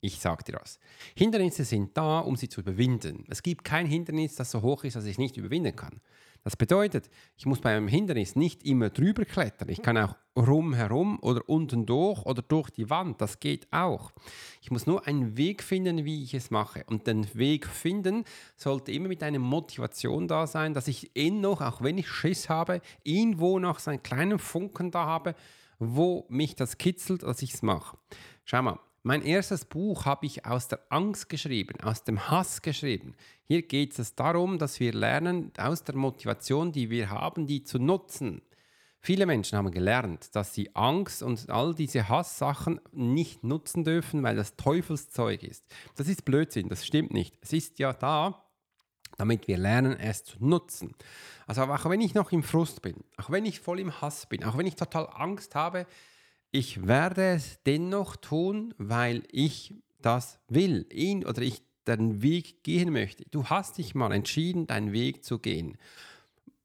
Ich 0.00 0.18
sage 0.18 0.44
dir 0.44 0.58
das. 0.58 0.80
Hindernisse 1.14 1.64
sind 1.64 1.96
da, 1.96 2.18
um 2.20 2.36
sie 2.36 2.48
zu 2.48 2.60
überwinden. 2.60 3.24
Es 3.28 3.42
gibt 3.42 3.64
kein 3.64 3.86
Hindernis, 3.86 4.34
das 4.34 4.50
so 4.50 4.62
hoch 4.62 4.84
ist, 4.84 4.96
dass 4.96 5.04
ich 5.04 5.18
nicht 5.18 5.36
überwinden 5.36 5.76
kann. 5.76 6.00
Das 6.44 6.56
bedeutet, 6.56 7.08
ich 7.36 7.46
muss 7.46 7.60
bei 7.60 7.76
einem 7.76 7.86
Hindernis 7.86 8.34
nicht 8.34 8.64
immer 8.64 8.90
drüber 8.90 9.24
klettern. 9.24 9.68
Ich 9.68 9.80
kann 9.80 9.96
auch 9.96 10.16
rumherum 10.36 11.20
oder 11.20 11.48
unten 11.48 11.86
durch 11.86 12.26
oder 12.26 12.42
durch 12.42 12.70
die 12.70 12.90
Wand. 12.90 13.20
Das 13.20 13.38
geht 13.38 13.72
auch. 13.72 14.10
Ich 14.60 14.72
muss 14.72 14.86
nur 14.86 15.06
einen 15.06 15.36
Weg 15.36 15.62
finden, 15.62 16.04
wie 16.04 16.24
ich 16.24 16.34
es 16.34 16.50
mache. 16.50 16.82
Und 16.88 17.06
den 17.06 17.32
Weg 17.36 17.68
finden 17.68 18.24
sollte 18.56 18.90
immer 18.90 19.06
mit 19.06 19.22
einer 19.22 19.38
Motivation 19.38 20.26
da 20.26 20.48
sein, 20.48 20.74
dass 20.74 20.88
ich 20.88 21.14
ihn 21.16 21.40
noch, 21.40 21.60
auch 21.60 21.80
wenn 21.80 21.98
ich 21.98 22.08
Schiss 22.08 22.48
habe, 22.48 22.80
irgendwo 23.04 23.60
noch 23.60 23.78
so 23.78 23.92
einen 23.92 24.02
kleinen 24.02 24.40
Funken 24.40 24.90
da 24.90 25.06
habe, 25.06 25.36
wo 25.90 26.26
mich 26.28 26.54
das 26.54 26.78
kitzelt, 26.78 27.22
dass 27.22 27.42
ich 27.42 27.54
es 27.54 27.62
mache. 27.62 27.96
Schau 28.44 28.62
mal, 28.62 28.78
mein 29.02 29.22
erstes 29.22 29.64
Buch 29.64 30.04
habe 30.04 30.26
ich 30.26 30.46
aus 30.46 30.68
der 30.68 30.80
Angst 30.88 31.28
geschrieben, 31.28 31.80
aus 31.82 32.04
dem 32.04 32.30
Hass 32.30 32.62
geschrieben. 32.62 33.16
Hier 33.42 33.62
geht 33.62 33.98
es 33.98 34.14
darum, 34.14 34.58
dass 34.58 34.78
wir 34.78 34.92
lernen, 34.92 35.50
aus 35.58 35.82
der 35.82 35.96
Motivation, 35.96 36.70
die 36.70 36.88
wir 36.88 37.10
haben, 37.10 37.48
die 37.48 37.64
zu 37.64 37.80
nutzen. 37.80 38.42
Viele 39.00 39.26
Menschen 39.26 39.58
haben 39.58 39.72
gelernt, 39.72 40.36
dass 40.36 40.54
sie 40.54 40.76
Angst 40.76 41.24
und 41.24 41.50
all 41.50 41.74
diese 41.74 42.08
Hasssachen 42.08 42.80
nicht 42.92 43.42
nutzen 43.42 43.82
dürfen, 43.82 44.22
weil 44.22 44.36
das 44.36 44.54
Teufelszeug 44.54 45.42
ist. 45.42 45.66
Das 45.96 46.06
ist 46.06 46.24
Blödsinn, 46.24 46.68
das 46.68 46.86
stimmt 46.86 47.12
nicht. 47.12 47.36
Es 47.40 47.52
ist 47.52 47.80
ja 47.80 47.92
da, 47.92 48.44
damit 49.16 49.48
wir 49.48 49.58
lernen, 49.58 49.98
es 49.98 50.24
zu 50.24 50.44
nutzen. 50.44 50.94
Also 51.46 51.62
auch 51.62 51.88
wenn 51.88 52.00
ich 52.00 52.14
noch 52.14 52.32
im 52.32 52.42
Frust 52.42 52.82
bin, 52.82 52.96
auch 53.16 53.30
wenn 53.30 53.44
ich 53.44 53.60
voll 53.60 53.80
im 53.80 54.00
Hass 54.00 54.26
bin, 54.26 54.44
auch 54.44 54.56
wenn 54.56 54.66
ich 54.66 54.76
total 54.76 55.08
Angst 55.12 55.54
habe, 55.54 55.86
ich 56.50 56.86
werde 56.86 57.34
es 57.34 57.58
dennoch 57.64 58.16
tun, 58.16 58.74
weil 58.78 59.22
ich 59.30 59.74
das 60.00 60.38
will, 60.48 60.86
ihn 60.92 61.24
oder 61.24 61.42
ich 61.42 61.62
den 61.86 62.22
Weg 62.22 62.62
gehen 62.62 62.92
möchte. 62.92 63.24
Du 63.30 63.46
hast 63.46 63.78
dich 63.78 63.94
mal 63.94 64.12
entschieden, 64.12 64.66
deinen 64.66 64.92
Weg 64.92 65.24
zu 65.24 65.38
gehen. 65.38 65.78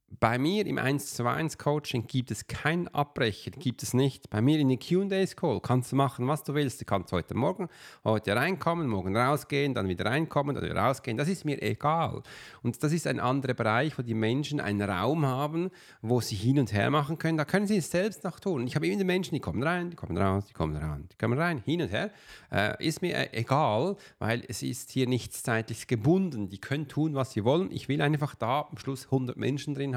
Bei 0.10 0.40
mir 0.40 0.66
im 0.66 0.78
1 0.78 1.16
zu 1.16 1.28
1 1.28 1.58
Coaching 1.58 2.08
gibt 2.08 2.32
es 2.32 2.48
kein 2.48 2.88
Abbrechen, 2.88 3.54
gibt 3.60 3.84
es 3.84 3.94
nicht. 3.94 4.30
Bei 4.30 4.42
mir 4.42 4.58
in 4.58 4.70
den 4.70 4.80
Q&As 4.80 5.36
Call 5.36 5.60
kannst 5.60 5.92
du 5.92 5.98
machen, 5.98 6.28
was 6.28 6.44
du 6.44 6.54
willst. 6.54 6.80
Du 6.80 6.86
kannst 6.86 7.12
heute 7.12 7.36
Morgen, 7.36 7.68
heute 8.06 8.36
reinkommen, 8.36 8.88
morgen 8.88 9.16
rausgehen, 9.16 9.74
dann 9.74 9.90
wieder 9.90 10.06
reinkommen, 10.06 10.56
dann 10.56 10.64
wieder 10.64 10.78
rausgehen. 10.78 11.18
Das 11.18 11.28
ist 11.28 11.44
mir 11.44 11.62
egal. 11.62 12.24
Und 12.64 12.82
das 12.82 12.94
ist 12.94 13.06
ein 13.06 13.20
anderer 13.20 13.54
Bereich, 13.54 13.98
wo 13.98 14.02
die 14.02 14.14
Menschen 14.14 14.62
einen 14.62 14.90
Raum 14.90 15.26
haben, 15.26 15.70
wo 16.02 16.22
sie 16.22 16.36
hin 16.36 16.58
und 16.58 16.72
her 16.72 16.90
machen 16.90 17.18
können. 17.18 17.38
Da 17.38 17.46
können 17.46 17.68
sie 17.68 17.78
es 17.78 17.92
selbst 17.92 18.24
noch 18.24 18.40
tun. 18.40 18.66
Ich 18.66 18.76
habe 18.76 18.88
immer 18.88 18.98
die 18.98 19.04
Menschen, 19.04 19.36
die 19.36 19.42
kommen 19.42 19.62
rein, 19.62 19.90
die 19.90 19.98
kommen 19.98 20.18
raus, 20.18 20.46
die 20.48 20.54
kommen 20.54 20.78
rein, 20.78 21.08
die 21.12 21.18
kommen 21.18 21.38
rein, 21.38 21.62
hin 21.66 21.82
und 21.82 21.92
her. 21.92 22.12
Äh, 22.50 22.84
ist 22.86 23.02
mir 23.02 23.14
äh, 23.14 23.38
egal, 23.38 23.98
weil 24.20 24.44
es 24.48 24.64
ist 24.64 24.90
hier 24.92 25.08
nichts 25.08 25.44
zeitlich 25.44 25.86
gebunden. 25.86 26.50
Die 26.50 26.60
können 26.60 26.88
tun, 26.88 27.14
was 27.14 27.34
sie 27.34 27.44
wollen. 27.44 27.72
Ich 27.72 27.90
will 27.90 28.02
einfach 28.02 28.36
da 28.36 28.68
am 28.72 28.78
Schluss 28.78 29.06
100 29.06 29.36
Menschen 29.36 29.76
drin 29.76 29.96
haben, 29.96 29.97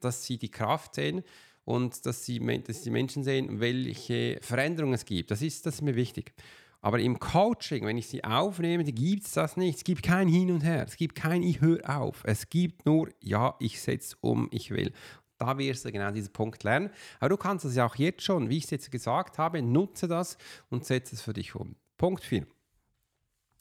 dass 0.00 0.24
sie 0.24 0.38
die 0.38 0.50
Kraft 0.50 0.94
sehen 0.94 1.22
und 1.64 2.06
dass, 2.06 2.24
sie, 2.24 2.40
dass 2.62 2.82
die 2.82 2.90
Menschen 2.90 3.24
sehen, 3.24 3.60
welche 3.60 4.38
Veränderungen 4.40 4.94
es 4.94 5.04
gibt. 5.04 5.30
Das 5.30 5.42
ist, 5.42 5.66
das 5.66 5.76
ist 5.76 5.82
mir 5.82 5.96
wichtig. 5.96 6.32
Aber 6.80 7.00
im 7.00 7.18
Coaching, 7.18 7.84
wenn 7.84 7.98
ich 7.98 8.06
sie 8.06 8.22
aufnehme, 8.22 8.84
gibt 8.84 9.26
es 9.26 9.32
das 9.32 9.56
nicht. 9.56 9.78
Es 9.78 9.84
gibt 9.84 10.02
kein 10.02 10.28
Hin 10.28 10.50
und 10.50 10.62
Her. 10.62 10.84
Es 10.86 10.96
gibt 10.96 11.14
kein 11.14 11.42
Ich 11.42 11.60
höre 11.60 11.88
auf. 11.88 12.22
Es 12.24 12.48
gibt 12.48 12.86
nur, 12.86 13.08
ja, 13.20 13.54
ich 13.58 13.80
setze 13.80 14.16
um, 14.20 14.48
ich 14.52 14.70
will. 14.70 14.92
Da 15.38 15.58
wirst 15.58 15.84
du 15.84 15.92
genau 15.92 16.10
diesen 16.10 16.32
Punkt 16.32 16.62
lernen. 16.64 16.90
Aber 17.20 17.30
du 17.30 17.36
kannst 17.36 17.64
es 17.64 17.74
ja 17.74 17.84
auch 17.84 17.96
jetzt 17.96 18.22
schon, 18.22 18.48
wie 18.48 18.58
ich 18.58 18.64
es 18.64 18.70
jetzt 18.70 18.90
gesagt 18.90 19.38
habe, 19.38 19.60
nutze 19.60 20.08
das 20.08 20.38
und 20.70 20.84
setze 20.84 21.16
es 21.16 21.22
für 21.22 21.32
dich 21.32 21.54
um. 21.54 21.76
Punkt 21.96 22.24
4. 22.24 22.46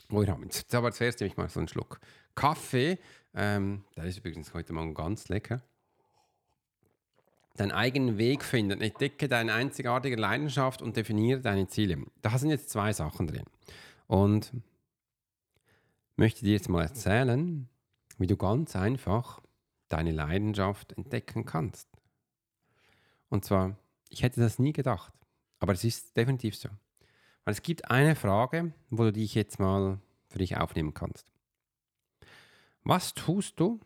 Oh, 0.10 0.26
haben 0.26 0.44
jetzt, 0.44 0.74
aber 0.74 0.92
zuerst 0.92 1.20
nehme 1.20 1.32
ich 1.32 1.38
mal 1.38 1.50
so 1.50 1.60
einen 1.60 1.68
Schluck 1.68 2.00
Kaffee. 2.38 3.00
Ähm, 3.34 3.84
der 3.96 4.06
ist 4.06 4.20
übrigens 4.20 4.54
heute 4.54 4.72
Morgen 4.72 4.94
ganz 4.94 5.28
lecker. 5.28 5.62
Deinen 7.58 7.72
eigenen 7.72 8.20
Weg 8.20 8.44
finden, 8.44 8.80
entdecke 8.80 9.28
deine 9.28 9.54
einzigartige 9.54 10.16
Leidenschaft 10.16 10.84
und 10.84 10.96
definiere 10.96 11.42
deine 11.42 11.68
Ziele. 11.68 12.06
Da 12.22 12.38
sind 12.38 12.52
jetzt 12.52 12.70
zwei 12.70 12.94
Sachen 12.94 13.26
drin. 13.26 13.46
Und 14.06 14.54
möchte 16.16 16.46
dir 16.46 16.54
jetzt 16.54 16.70
mal 16.70 16.84
erzählen, 16.84 17.68
wie 18.20 18.28
du 18.28 18.38
ganz 18.38 18.76
einfach 18.76 19.42
deine 19.90 20.12
Leidenschaft 20.12 20.94
entdecken 20.94 21.44
kannst. 21.46 21.90
Und 23.30 23.46
zwar, 23.46 23.78
ich 24.10 24.22
hätte 24.22 24.40
das 24.40 24.60
nie 24.60 24.74
gedacht, 24.74 25.12
aber 25.60 25.74
es 25.74 25.84
ist 25.84 26.16
definitiv 26.16 26.56
so. 26.56 26.70
Weil 27.46 27.54
es 27.54 27.64
gibt 27.64 27.90
eine 27.90 28.16
Frage, 28.16 28.74
wo 28.92 29.06
du 29.06 29.14
dich 29.14 29.34
jetzt 29.34 29.60
mal 29.60 30.00
für 30.28 30.38
dich 30.38 30.56
aufnehmen 30.56 30.94
kannst. 30.94 31.37
Was 32.88 33.14
tust 33.14 33.60
du, 33.60 33.82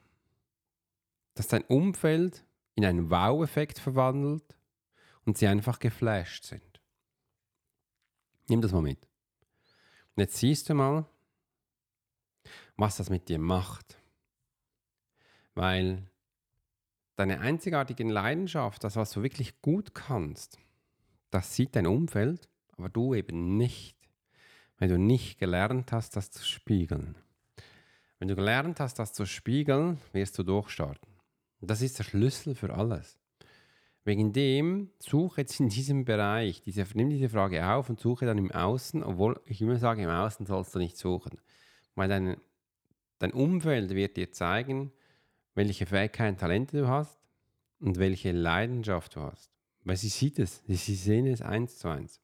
dass 1.34 1.48
dein 1.48 1.64
Umfeld 1.64 2.46
in 2.76 2.86
einen 2.86 3.10
Wow-Effekt 3.10 3.80
verwandelt 3.80 4.44
und 5.26 5.40
sie 5.40 5.48
einfach 5.48 5.80
geflasht 5.80 6.46
sind? 6.46 6.80
Nimm 8.48 8.62
das 8.62 8.74
mal 8.74 8.84
mit. 8.84 9.08
Und 10.16 10.22
jetzt 10.22 10.38
siehst 10.38 10.70
du 10.70 10.76
mal, 10.76 11.08
was 12.76 12.98
das 12.98 13.10
mit 13.10 13.28
dir 13.28 13.40
macht. 13.40 13.98
Weil 15.56 16.08
deine 17.16 17.40
einzigartige 17.40 18.04
Leidenschaft, 18.04 18.84
das, 18.84 18.98
was 18.98 19.14
du 19.14 19.24
wirklich 19.24 19.64
gut 19.64 19.96
kannst, 19.96 20.60
das 21.32 21.56
sieht 21.56 21.76
dein 21.76 21.88
Umfeld, 21.88 22.50
aber 22.78 22.90
du 22.90 23.16
eben 23.16 23.58
nicht, 23.58 23.98
weil 24.78 24.90
du 24.90 25.00
nicht 25.00 25.40
gelernt 25.40 25.92
hast, 25.92 26.16
das 26.16 26.30
zu 26.30 26.46
spiegeln. 26.46 27.16
Wenn 28.22 28.28
du 28.28 28.36
gelernt 28.36 28.80
hast, 28.80 29.00
das 29.00 29.14
zu 29.14 29.26
spiegeln, 29.26 29.98
wirst 30.14 30.38
du 30.38 30.44
durchstarten. 30.44 31.12
Das 31.60 31.82
ist 31.82 31.98
der 31.98 32.04
Schlüssel 32.04 32.54
für 32.54 32.72
alles. 32.72 33.18
Wegen 34.04 34.32
dem 34.32 34.92
suche 35.00 35.42
jetzt 35.42 35.60
in 35.60 35.70
diesem 35.70 36.06
Bereich, 36.06 36.62
diese, 36.62 36.86
nimm 36.94 37.10
diese 37.10 37.30
Frage 37.30 37.68
auf 37.68 37.90
und 37.90 38.00
suche 38.00 38.28
dann 38.28 38.38
im 38.38 38.52
Außen, 38.52 39.02
obwohl 39.02 39.42
ich 39.46 39.60
immer 39.60 39.80
sage, 39.80 40.04
im 40.04 40.10
Außen 40.12 40.46
sollst 40.46 40.76
du 40.76 40.78
nicht 40.78 40.98
suchen. 40.98 41.42
Weil 41.96 42.10
dein, 42.10 42.38
dein 43.18 43.34
Umfeld 43.34 43.90
wird 43.96 44.18
dir 44.18 44.32
zeigen, 44.32 44.92
welche 45.56 45.88
Fähigkeiten, 45.88 46.38
Talente 46.38 46.78
du 46.78 46.88
hast 46.88 47.18
und 47.80 47.98
welche 47.98 48.34
Leidenschaft 48.34 49.16
du 49.16 49.22
hast. 49.22 49.50
Weil 49.84 49.98
sie 49.98 50.10
sieht 50.10 50.38
es, 50.38 50.62
sie 50.68 50.94
sehen 50.94 51.26
es 51.26 51.42
eins 51.42 51.80
zu 51.80 51.88
eins. 51.88 52.22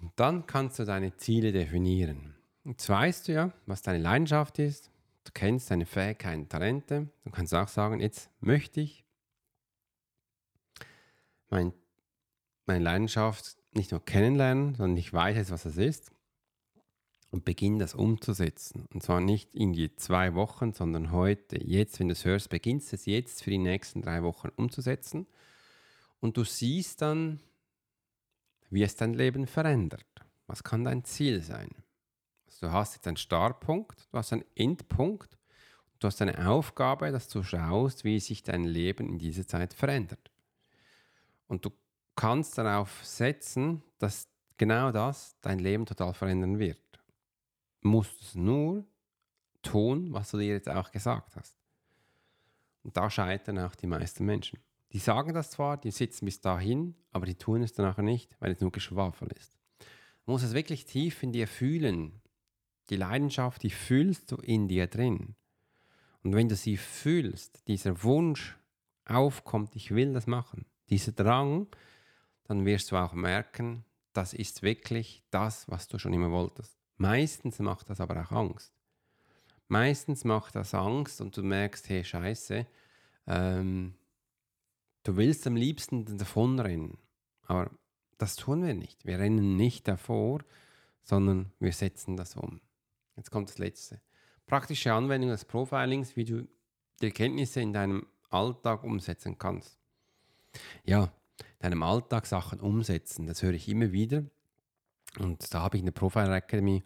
Und 0.00 0.12
dann 0.14 0.46
kannst 0.46 0.78
du 0.78 0.84
deine 0.84 1.16
Ziele 1.16 1.50
definieren. 1.50 2.33
Jetzt 2.64 2.88
weißt 2.88 3.28
du 3.28 3.32
ja, 3.32 3.52
was 3.66 3.82
deine 3.82 3.98
Leidenschaft 3.98 4.58
ist. 4.58 4.90
Du 5.24 5.32
kennst 5.32 5.70
deine 5.70 5.86
Fähigkeiten, 5.86 6.48
Talente. 6.48 7.08
Du 7.24 7.30
kannst 7.30 7.54
auch 7.54 7.68
sagen, 7.68 8.00
jetzt 8.00 8.30
möchte 8.40 8.80
ich 8.80 9.04
mein, 11.50 11.72
meine 12.66 12.82
Leidenschaft 12.82 13.56
nicht 13.72 13.90
nur 13.90 14.04
kennenlernen, 14.04 14.74
sondern 14.74 14.96
ich 14.96 15.12
weiß 15.12 15.36
jetzt, 15.36 15.50
was 15.50 15.66
es 15.66 15.76
ist 15.76 16.10
und 17.30 17.44
beginne 17.44 17.78
das 17.78 17.94
umzusetzen. 17.94 18.86
Und 18.92 19.02
zwar 19.02 19.20
nicht 19.20 19.54
in 19.54 19.72
die 19.72 19.94
zwei 19.96 20.34
Wochen, 20.34 20.72
sondern 20.72 21.10
heute, 21.12 21.62
jetzt, 21.62 21.98
wenn 22.00 22.08
du 22.08 22.12
es 22.12 22.24
hörst, 22.24 22.48
beginnst 22.48 22.92
es 22.92 23.06
jetzt 23.06 23.42
für 23.42 23.50
die 23.50 23.58
nächsten 23.58 24.02
drei 24.02 24.22
Wochen 24.22 24.48
umzusetzen. 24.56 25.26
Und 26.20 26.36
du 26.36 26.44
siehst 26.44 27.02
dann, 27.02 27.40
wie 28.70 28.82
es 28.82 28.96
dein 28.96 29.14
Leben 29.14 29.46
verändert. 29.46 30.06
Was 30.46 30.62
kann 30.62 30.84
dein 30.84 31.04
Ziel 31.04 31.42
sein? 31.42 31.70
Du 32.64 32.72
hast 32.72 32.94
jetzt 32.94 33.06
einen 33.06 33.18
Startpunkt, 33.18 34.08
du 34.10 34.16
hast 34.16 34.32
einen 34.32 34.46
Endpunkt, 34.54 35.36
du 35.98 36.06
hast 36.06 36.22
eine 36.22 36.48
Aufgabe, 36.48 37.12
dass 37.12 37.28
du 37.28 37.42
schaust, 37.42 38.04
wie 38.04 38.18
sich 38.18 38.42
dein 38.42 38.64
Leben 38.64 39.06
in 39.06 39.18
dieser 39.18 39.46
Zeit 39.46 39.74
verändert. 39.74 40.30
Und 41.46 41.66
du 41.66 41.70
kannst 42.16 42.56
darauf 42.56 43.04
setzen, 43.04 43.82
dass 43.98 44.28
genau 44.56 44.92
das 44.92 45.36
dein 45.42 45.58
Leben 45.58 45.84
total 45.84 46.14
verändern 46.14 46.58
wird. 46.58 46.80
Du 47.82 47.88
musst 47.88 48.22
es 48.22 48.34
nur 48.34 48.86
tun, 49.60 50.14
was 50.14 50.30
du 50.30 50.38
dir 50.38 50.54
jetzt 50.54 50.70
auch 50.70 50.90
gesagt 50.90 51.36
hast. 51.36 51.54
Und 52.82 52.96
da 52.96 53.10
scheitern 53.10 53.58
auch 53.58 53.74
die 53.74 53.86
meisten 53.86 54.24
Menschen. 54.24 54.58
Die 54.94 55.00
sagen 55.00 55.34
das 55.34 55.50
zwar, 55.50 55.76
die 55.76 55.90
sitzen 55.90 56.24
bis 56.24 56.40
dahin, 56.40 56.94
aber 57.12 57.26
die 57.26 57.34
tun 57.34 57.62
es 57.62 57.74
danach 57.74 57.98
nicht, 57.98 58.34
weil 58.40 58.52
es 58.52 58.60
nur 58.62 58.72
Geschwafel 58.72 59.28
ist. 59.38 59.58
Du 60.24 60.32
musst 60.32 60.44
es 60.46 60.54
wirklich 60.54 60.86
tief 60.86 61.22
in 61.22 61.32
dir 61.32 61.46
fühlen, 61.46 62.22
die 62.90 62.96
Leidenschaft, 62.96 63.62
die 63.62 63.70
fühlst 63.70 64.30
du 64.30 64.36
in 64.36 64.68
dir 64.68 64.86
drin. 64.86 65.34
Und 66.22 66.34
wenn 66.34 66.48
du 66.48 66.56
sie 66.56 66.76
fühlst, 66.76 67.66
dieser 67.68 68.02
Wunsch 68.02 68.56
aufkommt, 69.04 69.76
ich 69.76 69.94
will 69.94 70.12
das 70.12 70.26
machen, 70.26 70.64
dieser 70.88 71.12
Drang, 71.12 71.66
dann 72.44 72.64
wirst 72.64 72.92
du 72.92 72.96
auch 72.96 73.12
merken, 73.12 73.84
das 74.12 74.32
ist 74.32 74.62
wirklich 74.62 75.22
das, 75.30 75.68
was 75.68 75.88
du 75.88 75.98
schon 75.98 76.12
immer 76.12 76.30
wolltest. 76.30 76.78
Meistens 76.96 77.58
macht 77.58 77.90
das 77.90 78.00
aber 78.00 78.22
auch 78.22 78.30
Angst. 78.32 78.72
Meistens 79.68 80.24
macht 80.24 80.54
das 80.54 80.74
Angst 80.74 81.20
und 81.20 81.36
du 81.36 81.42
merkst, 81.42 81.88
hey 81.88 82.04
Scheiße, 82.04 82.66
ähm, 83.26 83.94
du 85.02 85.16
willst 85.16 85.46
am 85.46 85.56
liebsten 85.56 86.18
davonrennen. 86.18 86.98
Aber 87.42 87.70
das 88.18 88.36
tun 88.36 88.64
wir 88.64 88.74
nicht. 88.74 89.04
Wir 89.04 89.18
rennen 89.18 89.56
nicht 89.56 89.88
davor, 89.88 90.40
sondern 91.02 91.52
wir 91.58 91.72
setzen 91.72 92.16
das 92.16 92.36
um. 92.36 92.60
Jetzt 93.16 93.30
kommt 93.30 93.48
das 93.48 93.58
Letzte. 93.58 94.00
Praktische 94.46 94.92
Anwendung 94.92 95.30
des 95.30 95.44
Profilings, 95.44 96.16
wie 96.16 96.24
du 96.24 96.48
die 97.00 97.06
Erkenntnisse 97.06 97.60
in 97.60 97.72
deinem 97.72 98.06
Alltag 98.30 98.84
umsetzen 98.84 99.38
kannst. 99.38 99.78
Ja, 100.84 101.12
deinem 101.58 101.82
Alltag 101.82 102.26
Sachen 102.26 102.60
umsetzen, 102.60 103.26
das 103.26 103.42
höre 103.42 103.54
ich 103.54 103.68
immer 103.68 103.92
wieder. 103.92 104.24
Und 105.18 105.52
da 105.54 105.60
habe 105.60 105.76
ich 105.76 105.80
in 105.80 105.86
der 105.86 105.92
Profile 105.92 106.34
Academy 106.34 106.82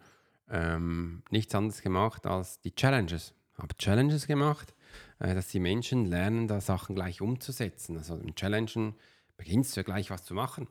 ähm, 0.50 1.22
nichts 1.30 1.54
anderes 1.54 1.82
gemacht 1.82 2.26
als 2.26 2.60
die 2.60 2.74
Challenges. 2.74 3.34
Habe 3.56 3.76
Challenges 3.76 4.26
gemacht, 4.26 4.74
äh, 5.18 5.34
dass 5.34 5.48
die 5.48 5.60
Menschen 5.60 6.06
lernen, 6.06 6.46
da 6.46 6.60
Sachen 6.60 6.94
gleich 6.94 7.20
umzusetzen. 7.20 7.96
Also 7.96 8.16
im 8.16 8.34
Challengen 8.34 8.94
beginnst 9.36 9.76
du 9.76 9.80
ja 9.80 9.84
gleich 9.84 10.10
was 10.10 10.24
zu 10.24 10.34
machen. 10.34 10.68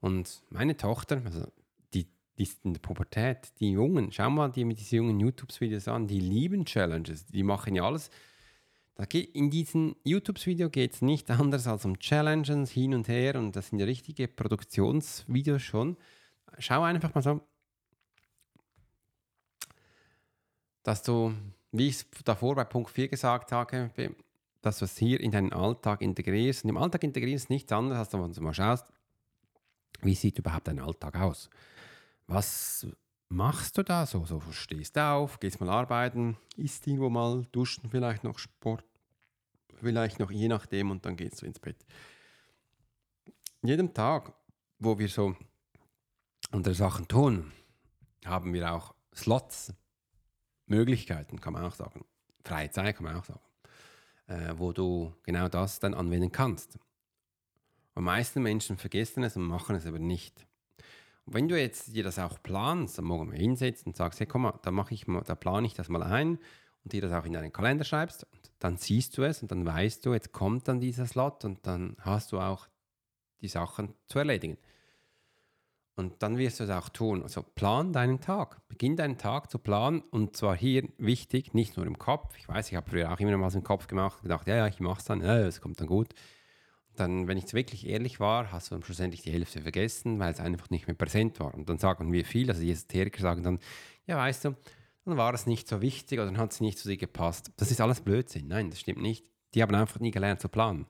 Und 0.00 0.42
meine 0.50 0.76
Tochter, 0.76 1.22
also 1.24 1.50
die 2.38 2.48
in 2.62 2.72
der 2.72 2.80
Pubertät, 2.80 3.52
die 3.60 3.72
Jungen, 3.72 4.12
schau 4.12 4.30
mal 4.30 4.50
die 4.50 4.64
mit 4.64 4.78
diesen 4.78 4.96
jungen 4.96 5.20
YouTube-Videos 5.20 5.88
an, 5.88 6.06
die 6.06 6.20
lieben 6.20 6.64
Challenges, 6.64 7.26
die 7.26 7.42
machen 7.42 7.74
ja 7.74 7.84
alles. 7.84 8.10
in 9.12 9.50
diesem 9.50 9.96
YouTube-Video 10.04 10.70
geht 10.70 10.94
es 10.94 11.02
nicht 11.02 11.30
anders 11.30 11.66
als 11.66 11.84
um 11.84 11.98
Challenges 11.98 12.70
hin 12.70 12.94
und 12.94 13.08
her 13.08 13.36
und 13.36 13.56
das 13.56 13.68
sind 13.68 13.80
ja 13.80 13.86
richtige 13.86 14.28
Produktionsvideos 14.28 15.62
schon. 15.62 15.96
Schau 16.58 16.82
einfach 16.82 17.14
mal 17.14 17.22
so, 17.22 17.40
dass 20.82 21.02
du, 21.02 21.34
wie 21.72 21.88
ich 21.88 21.96
es 21.96 22.06
davor 22.24 22.54
bei 22.54 22.64
Punkt 22.64 22.90
4 22.90 23.08
gesagt 23.08 23.52
habe, 23.52 23.90
dass 24.62 24.78
du 24.78 24.84
es 24.84 24.96
hier 24.96 25.20
in 25.20 25.30
deinen 25.30 25.52
Alltag 25.52 26.00
integrierst. 26.00 26.64
Und 26.64 26.70
im 26.70 26.76
Alltag 26.76 27.04
integrierst 27.04 27.44
ist 27.44 27.50
nichts 27.50 27.72
anderes, 27.72 27.98
als 27.98 28.12
wenn 28.12 28.32
du 28.32 28.40
mal 28.40 28.54
schaust, 28.54 28.86
wie 30.00 30.14
sieht 30.14 30.38
überhaupt 30.38 30.68
dein 30.68 30.78
Alltag 30.78 31.16
aus. 31.16 31.50
Was 32.28 32.86
machst 33.30 33.78
du 33.78 33.82
da 33.82 34.04
so? 34.04 34.24
So 34.26 34.40
stehst 34.52 34.96
du 34.96 35.04
auf, 35.04 35.40
gehst 35.40 35.60
mal 35.60 35.70
arbeiten, 35.70 36.36
isst 36.56 36.86
irgendwo 36.86 37.08
mal, 37.08 37.46
duschen 37.52 37.88
vielleicht 37.90 38.22
noch 38.22 38.38
Sport, 38.38 38.84
vielleicht 39.80 40.20
noch 40.20 40.30
je 40.30 40.48
nachdem 40.48 40.90
und 40.90 41.04
dann 41.06 41.16
gehst 41.16 41.40
du 41.40 41.46
ins 41.46 41.58
Bett. 41.58 41.84
Jedem 43.62 43.94
Tag, 43.94 44.34
wo 44.78 44.98
wir 44.98 45.08
so 45.08 45.36
andere 46.50 46.74
Sachen 46.74 47.08
tun, 47.08 47.50
haben 48.24 48.52
wir 48.52 48.72
auch 48.72 48.94
Slots, 49.14 49.72
Möglichkeiten, 50.66 51.40
kann 51.40 51.54
man 51.54 51.64
auch 51.64 51.74
sagen. 51.74 52.04
Freie 52.44 52.70
Zeit, 52.70 52.96
kann 52.96 53.04
man 53.04 53.16
auch 53.16 53.24
sagen. 53.24 53.40
Äh, 54.26 54.52
wo 54.58 54.72
du 54.72 55.14
genau 55.22 55.48
das 55.48 55.80
dann 55.80 55.94
anwenden 55.94 56.30
kannst. 56.30 56.78
Die 57.96 58.00
meisten 58.02 58.42
Menschen 58.42 58.76
vergessen 58.76 59.24
es 59.24 59.34
und 59.34 59.44
machen 59.44 59.74
es 59.76 59.86
aber 59.86 59.98
nicht. 59.98 60.47
Wenn 61.30 61.48
du 61.48 61.60
jetzt 61.60 61.94
dir 61.94 62.02
das 62.02 62.18
auch 62.18 62.42
planst, 62.42 62.98
am 62.98 63.06
Morgen 63.06 63.28
mal 63.28 63.36
hinsetzt 63.36 63.86
und 63.86 63.96
sagst, 63.96 64.20
hey, 64.20 64.26
komm 64.26 64.42
mal, 64.42 64.58
da, 64.62 64.70
mache 64.70 64.94
ich 64.94 65.06
mal, 65.06 65.22
da 65.22 65.34
plane 65.34 65.66
ich 65.66 65.74
das 65.74 65.88
mal 65.88 66.02
ein 66.02 66.38
und 66.84 66.92
dir 66.92 67.02
das 67.02 67.12
auch 67.12 67.24
in 67.24 67.32
deinen 67.32 67.52
Kalender 67.52 67.84
schreibst, 67.84 68.24
und 68.32 68.50
dann 68.58 68.76
siehst 68.76 69.16
du 69.18 69.22
es 69.22 69.42
und 69.42 69.50
dann 69.50 69.66
weißt 69.66 70.04
du, 70.06 70.14
jetzt 70.14 70.32
kommt 70.32 70.68
dann 70.68 70.80
dieser 70.80 71.06
Slot 71.06 71.44
und 71.44 71.66
dann 71.66 71.96
hast 72.00 72.32
du 72.32 72.40
auch 72.40 72.68
die 73.40 73.48
Sachen 73.48 73.94
zu 74.06 74.18
erledigen. 74.18 74.58
Und 75.98 76.22
dann 76.22 76.38
wirst 76.38 76.60
du 76.60 76.64
es 76.64 76.70
auch 76.70 76.90
tun. 76.90 77.24
Also 77.24 77.42
plan 77.42 77.92
deinen 77.92 78.20
Tag. 78.20 78.68
Beginn 78.68 78.94
deinen 78.94 79.18
Tag 79.18 79.50
zu 79.50 79.58
planen. 79.58 80.00
Und 80.00 80.36
zwar 80.36 80.56
hier 80.56 80.88
wichtig, 80.96 81.54
nicht 81.54 81.76
nur 81.76 81.86
im 81.86 81.98
Kopf. 81.98 82.36
Ich 82.38 82.48
weiß, 82.48 82.70
ich 82.70 82.76
habe 82.76 82.88
früher 82.88 83.12
auch 83.12 83.18
immer 83.18 83.32
noch 83.32 83.44
was 83.44 83.56
im 83.56 83.64
Kopf 83.64 83.88
gemacht, 83.88 84.22
gedacht, 84.22 84.46
ja, 84.46 84.54
ja, 84.54 84.66
ich 84.68 84.78
mache 84.78 85.00
es 85.00 85.06
dann, 85.06 85.22
ja, 85.22 85.38
es 85.38 85.60
kommt 85.60 85.80
dann 85.80 85.88
gut. 85.88 86.14
Dann, 86.98 87.28
wenn 87.28 87.36
ich 87.36 87.44
jetzt 87.44 87.54
wirklich 87.54 87.86
ehrlich 87.86 88.20
war, 88.20 88.50
hast 88.50 88.70
du 88.70 88.74
dann 88.74 88.82
schlussendlich 88.82 89.22
die 89.22 89.30
Hälfte 89.30 89.60
vergessen, 89.60 90.18
weil 90.18 90.32
es 90.32 90.40
einfach 90.40 90.70
nicht 90.70 90.86
mehr 90.86 90.96
präsent 90.96 91.38
war. 91.40 91.54
Und 91.54 91.68
dann 91.68 91.78
sagen 91.78 92.12
wir 92.12 92.24
viel, 92.24 92.50
also 92.50 92.60
die 92.60 92.70
Esoteriker 92.70 93.20
sagen 93.20 93.42
dann, 93.42 93.58
ja, 94.06 94.16
weißt 94.16 94.46
du, 94.46 94.56
dann 95.04 95.16
war 95.16 95.32
es 95.32 95.46
nicht 95.46 95.68
so 95.68 95.80
wichtig 95.80 96.18
oder 96.18 96.26
dann 96.26 96.38
hat 96.38 96.52
es 96.52 96.60
nicht 96.60 96.78
zu 96.78 96.88
dir 96.88 96.96
gepasst. 96.96 97.52
Das 97.56 97.70
ist 97.70 97.80
alles 97.80 98.00
Blödsinn. 98.00 98.48
Nein, 98.48 98.70
das 98.70 98.80
stimmt 98.80 99.00
nicht. 99.00 99.26
Die 99.54 99.62
haben 99.62 99.74
einfach 99.74 100.00
nie 100.00 100.10
gelernt 100.10 100.40
zu 100.40 100.48
planen. 100.48 100.86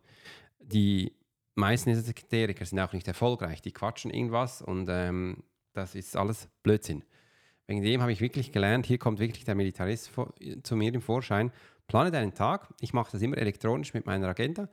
Die 0.59 1.13
meisten 1.55 1.91
Esoteriker 1.91 2.65
sind 2.65 2.81
auch 2.81 2.93
nicht 2.93 3.07
erfolgreich. 3.07 3.63
Die 3.63 3.73
quatschen 3.73 4.11
irgendwas 4.11 4.63
und 4.63 4.89
ähm, 4.89 5.45
das 5.73 5.95
ist 5.95 6.17
alles 6.17 6.49
Blödsinn. 6.63 7.05
Wegen 7.67 7.83
dem 7.83 8.01
habe 8.01 8.13
ich 8.13 8.21
wirklich 8.21 8.51
gelernt, 8.51 8.87
hier 8.87 8.99
kommt 8.99 9.19
wirklich 9.19 9.45
der 9.45 9.55
Militarist 9.55 10.09
vor, 10.09 10.33
zu 10.63 10.75
mir 10.75 10.93
im 10.95 11.03
Vorschein. 11.03 11.53
Plane 11.87 12.11
deinen 12.11 12.35
Tag. 12.35 12.73
Ich 12.81 12.93
mache 12.93 13.13
das 13.13 13.21
immer 13.21 13.37
elektronisch 13.37 13.93
mit 13.95 14.07
meiner 14.07 14.29
Agenda. 14.29 14.69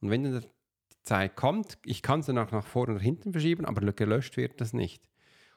Und 0.00 0.10
wenn 0.10 0.24
dann 0.24 0.44
die 0.92 1.02
Zeit 1.02 1.36
kommt, 1.36 1.78
ich 1.84 2.02
kann 2.02 2.20
es 2.20 2.26
dann 2.26 2.38
auch 2.38 2.50
nach 2.52 2.66
vorne 2.66 2.94
oder 2.94 3.02
hinten 3.02 3.32
verschieben, 3.32 3.64
aber 3.64 3.80
gelöscht 3.92 4.36
wird 4.36 4.60
das 4.60 4.72
nicht. 4.72 5.08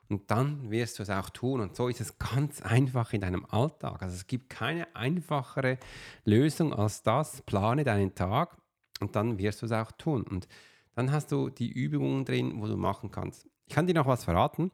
Und 0.10 0.30
dann 0.30 0.70
wirst 0.70 1.00
du 1.00 1.04
es 1.04 1.10
auch 1.10 1.30
tun. 1.30 1.62
Und 1.62 1.76
so 1.76 1.88
ist 1.88 2.02
es 2.02 2.18
ganz 2.18 2.62
einfach 2.62 3.14
in 3.14 3.22
deinem 3.22 3.46
Alltag. 3.46 4.02
Also 4.02 4.16
es 4.16 4.28
gibt 4.28 4.50
keine 4.50 4.94
einfachere 4.96 5.78
Lösung 6.26 6.74
als 6.74 7.04
das. 7.04 7.42
Plane 7.42 7.84
deinen 7.84 8.14
Tag 8.14 8.58
und 9.00 9.16
dann 9.16 9.38
wirst 9.40 9.62
du 9.62 9.66
es 9.66 9.72
auch 9.72 9.92
tun. 9.94 10.24
Und 10.24 10.48
dann 10.96 11.12
hast 11.12 11.32
du 11.32 11.50
die 11.50 11.72
Übungen 11.72 12.26
drin, 12.26 12.62
wo 12.62 12.68
du 12.68 12.78
machen 12.78 13.12
kannst. 13.12 13.48
Ich 13.68 13.74
kann 13.74 13.88
dir 13.88 13.96
noch 13.96 14.06
was 14.06 14.26
verraten. 14.26 14.72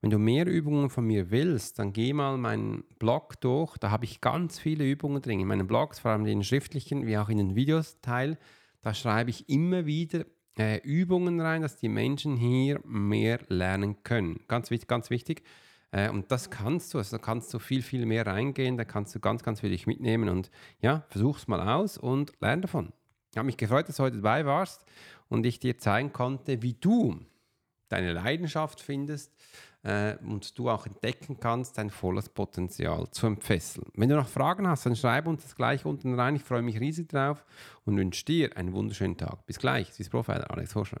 Wenn 0.00 0.10
du 0.10 0.18
mehr 0.18 0.46
Übungen 0.46 0.88
von 0.88 1.04
mir 1.04 1.30
willst, 1.30 1.78
dann 1.78 1.92
geh 1.92 2.14
mal 2.14 2.38
meinen 2.38 2.84
Blog 2.98 3.38
durch. 3.42 3.76
Da 3.76 3.90
habe 3.90 4.06
ich 4.06 4.22
ganz 4.22 4.58
viele 4.58 4.84
Übungen 4.84 5.20
drin. 5.20 5.40
In 5.40 5.48
meinen 5.48 5.66
Blogs, 5.66 5.98
vor 5.98 6.12
allem 6.12 6.22
in 6.22 6.38
den 6.38 6.44
schriftlichen, 6.44 7.06
wie 7.06 7.18
auch 7.18 7.28
in 7.28 7.36
den 7.36 7.54
Videos 7.54 8.00
Teil, 8.00 8.38
da 8.82 8.94
schreibe 8.94 9.30
ich 9.30 9.48
immer 9.48 9.86
wieder 9.86 10.24
äh, 10.58 10.80
Übungen 10.82 11.40
rein, 11.40 11.62
dass 11.62 11.76
die 11.76 11.88
Menschen 11.88 12.36
hier 12.36 12.80
mehr 12.84 13.40
lernen 13.48 14.02
können. 14.02 14.40
Ganz, 14.48 14.70
ganz 14.86 15.10
wichtig. 15.10 15.42
Äh, 15.92 16.10
und 16.10 16.30
das 16.30 16.50
kannst 16.50 16.94
du, 16.94 16.98
also 16.98 17.16
da 17.16 17.22
kannst 17.22 17.52
du 17.52 17.58
viel, 17.58 17.82
viel 17.82 18.06
mehr 18.06 18.26
reingehen, 18.26 18.76
da 18.76 18.84
kannst 18.84 19.14
du 19.14 19.20
ganz, 19.20 19.42
ganz 19.42 19.60
viel 19.60 19.70
dich 19.70 19.86
mitnehmen 19.86 20.28
und 20.28 20.50
ja, 20.80 21.04
versuch's 21.08 21.48
mal 21.48 21.60
aus 21.60 21.98
und 21.98 22.32
lern 22.40 22.62
davon. 22.62 22.92
Ich 23.30 23.38
habe 23.38 23.46
mich 23.46 23.56
gefreut, 23.56 23.88
dass 23.88 23.96
du 23.96 24.02
heute 24.02 24.16
dabei 24.16 24.44
warst 24.44 24.84
und 25.28 25.46
ich 25.46 25.60
dir 25.60 25.78
zeigen 25.78 26.12
konnte, 26.12 26.62
wie 26.62 26.74
du 26.74 27.20
deine 27.90 28.12
Leidenschaft 28.12 28.80
findest 28.80 29.32
äh, 29.82 30.16
und 30.24 30.58
du 30.58 30.70
auch 30.70 30.86
entdecken 30.86 31.38
kannst, 31.40 31.78
dein 31.78 31.90
volles 31.90 32.28
Potenzial 32.28 33.10
zu 33.10 33.26
entfesseln. 33.26 33.86
Wenn 33.94 34.08
du 34.08 34.16
noch 34.16 34.28
Fragen 34.28 34.66
hast, 34.68 34.86
dann 34.86 34.96
schreib 34.96 35.26
uns 35.26 35.42
das 35.42 35.54
gleich 35.54 35.84
unten 35.84 36.14
rein. 36.14 36.36
Ich 36.36 36.42
freue 36.42 36.62
mich 36.62 36.80
riesig 36.80 37.08
drauf 37.08 37.44
und 37.84 37.96
wünsche 37.96 38.24
dir 38.24 38.56
einen 38.56 38.72
wunderschönen 38.72 39.16
Tag. 39.16 39.46
Bis 39.46 39.58
gleich. 39.58 39.92
Swiss 39.92 40.08
Profiler 40.08 40.50
Alex 40.50 40.74
Horscher. 40.74 41.00